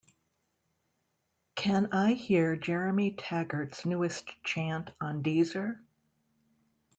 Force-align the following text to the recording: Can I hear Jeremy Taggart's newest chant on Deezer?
Can 1.53 1.89
I 1.93 2.13
hear 2.13 2.55
Jeremy 2.55 3.11
Taggart's 3.13 3.85
newest 3.85 4.25
chant 4.43 4.89
on 4.99 5.21
Deezer? 5.21 5.77